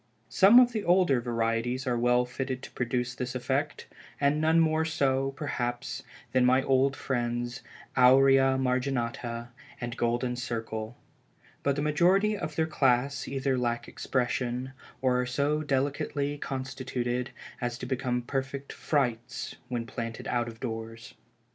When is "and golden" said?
9.79-10.35